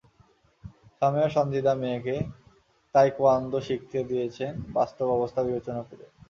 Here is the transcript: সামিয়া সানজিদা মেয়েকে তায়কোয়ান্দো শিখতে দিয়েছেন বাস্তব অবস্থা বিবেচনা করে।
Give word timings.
সামিয়া 0.97 1.29
সানজিদা 1.29 1.73
মেয়েকে 1.81 2.15
তায়কোয়ান্দো 2.95 3.59
শিখতে 3.67 3.99
দিয়েছেন 4.09 4.51
বাস্তব 4.73 5.07
অবস্থা 5.17 5.41
বিবেচনা 5.47 5.81
করে। 5.89 6.05